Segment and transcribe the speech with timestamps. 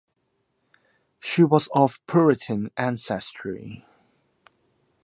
[1.19, 3.85] She was of Puritan ancestry.